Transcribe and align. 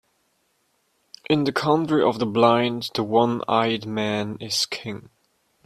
In 1.29 1.43
the 1.43 1.51
country 1.51 2.01
of 2.01 2.17
the 2.17 2.25
blind, 2.25 2.89
the 2.95 3.03
one-eyed 3.03 3.85
man 3.85 4.35
is 4.39 4.65
king. 4.65 5.11